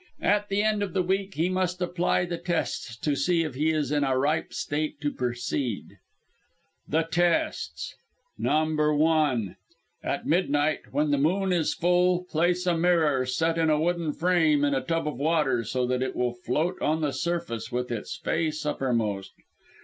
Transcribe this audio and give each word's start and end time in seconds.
At 0.23 0.49
the 0.49 0.63
end 0.63 0.81
of 0.81 0.93
the 0.93 1.03
week 1.03 1.35
he 1.35 1.47
must 1.47 1.79
apply 1.79 2.25
the 2.25 2.39
tests 2.39 2.97
to 2.97 3.15
see 3.15 3.43
if 3.43 3.53
he 3.53 3.69
is 3.69 3.91
in 3.91 4.03
a 4.03 4.17
ripe 4.17 4.51
state 4.51 4.99
to 5.01 5.11
proceed. 5.11 5.99
"The 6.87 7.03
tests 7.03 7.93
"No. 8.35 8.63
1. 8.65 9.57
At 10.01 10.25
midnight, 10.25 10.91
when 10.91 11.11
the 11.11 11.19
moon 11.19 11.53
is 11.53 11.75
full, 11.75 12.23
place 12.23 12.65
a 12.65 12.75
mirror, 12.75 13.27
set 13.27 13.59
in 13.59 13.69
a 13.69 13.79
wooden 13.79 14.11
frame, 14.11 14.63
in 14.65 14.73
a 14.73 14.81
tub 14.81 15.07
of 15.07 15.17
water, 15.19 15.63
so 15.63 15.85
that 15.85 16.01
it 16.01 16.15
will 16.15 16.33
float 16.33 16.81
on 16.81 17.01
the 17.01 17.13
surface 17.13 17.71
with 17.71 17.91
its 17.91 18.17
face 18.17 18.65
uppermost. 18.65 19.33